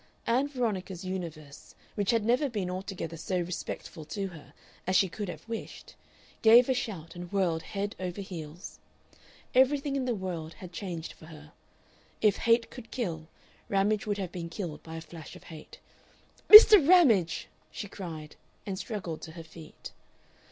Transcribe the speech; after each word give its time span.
Ann 0.25 0.47
Veronica's 0.47 1.05
universe, 1.05 1.75
which 1.93 2.09
had 2.09 2.25
never 2.25 2.49
been 2.49 2.71
altogether 2.71 3.17
so 3.17 3.39
respectful 3.39 4.03
to 4.05 4.29
her 4.29 4.55
as 4.87 4.95
she 4.95 5.07
could 5.07 5.29
have 5.29 5.47
wished, 5.47 5.93
gave 6.41 6.67
a 6.67 6.73
shout 6.73 7.15
and 7.15 7.31
whirled 7.31 7.61
head 7.61 7.95
over 7.99 8.19
heels. 8.19 8.79
Everything 9.53 9.95
in 9.95 10.05
the 10.05 10.15
world 10.15 10.55
had 10.55 10.73
changed 10.73 11.13
for 11.13 11.27
her. 11.27 11.51
If 12.19 12.37
hate 12.37 12.71
could 12.71 12.89
kill, 12.89 13.27
Ramage 13.69 14.07
would 14.07 14.17
have 14.17 14.31
been 14.31 14.49
killed 14.49 14.81
by 14.81 14.95
a 14.95 15.01
flash 15.01 15.35
of 15.35 15.43
hate. 15.43 15.79
"Mr. 16.49 16.89
Ramage!" 16.89 17.47
she 17.69 17.87
cried, 17.87 18.35
and 18.65 18.79
struggled 18.79 19.21
to 19.21 19.33
her 19.33 19.43
feet. 19.43 19.91